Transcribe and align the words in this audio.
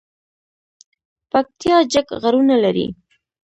پکتیا 1.31 1.77
جګ 1.93 2.07
غرونه 2.21 2.55
لري 2.63 2.87